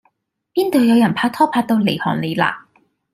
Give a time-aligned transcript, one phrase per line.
[0.55, 2.55] 邊道有人拍拖拍到離行離迾